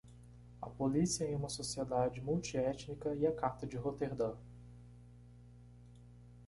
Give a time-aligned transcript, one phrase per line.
[0.63, 4.33] A polícia em uma sociedade multiétnica e a carta de Roterdã.